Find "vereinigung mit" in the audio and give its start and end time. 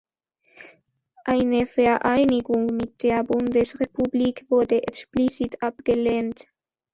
1.67-3.03